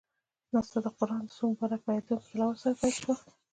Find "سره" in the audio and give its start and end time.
2.61-2.73